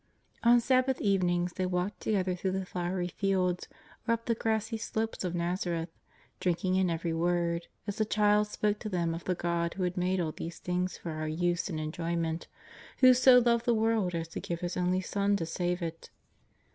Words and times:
On 0.41 0.59
Sabbath 0.59 0.99
evenings 0.99 1.53
they 1.53 1.67
walked 1.67 1.99
together 1.99 2.33
through 2.33 2.53
the 2.53 2.65
flowery 2.65 3.07
fields 3.09 3.67
or 4.07 4.15
up 4.15 4.25
the 4.25 4.33
grassy 4.33 4.75
slopes 4.77 5.23
of 5.23 5.35
Nazareth, 5.35 5.91
drinking 6.39 6.73
in 6.75 6.89
every 6.89 7.13
word, 7.13 7.67
as 7.85 7.97
the 7.97 8.05
Child 8.05 8.47
spoke 8.47 8.79
to 8.79 8.89
them 8.89 9.13
of 9.13 9.25
the 9.25 9.35
God 9.35 9.75
who 9.75 9.83
had 9.83 9.97
made 9.97 10.19
all 10.19 10.31
these 10.31 10.57
things 10.57 10.97
for 10.97 11.11
our 11.11 11.27
use 11.27 11.69
and 11.69 11.77
enjo}TQent, 11.77 12.47
who 13.01 13.13
so 13.13 13.37
loved 13.37 13.65
the 13.65 13.75
world 13.75 14.15
as 14.15 14.27
to 14.29 14.39
give 14.39 14.61
His 14.61 14.75
only 14.75 15.01
Son 15.01 15.35
to 15.35 15.45
save 15.45 15.83
it. 15.83 16.09